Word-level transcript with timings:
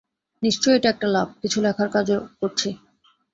নিশ্চয়ই 0.43 0.77
এটা 0.77 0.89
একটা 0.91 1.07
লাভ! 1.07 1.27
কিছু 1.41 1.57
লেখার 1.65 1.89
কাজও 1.95 2.19
করছি। 2.39 2.69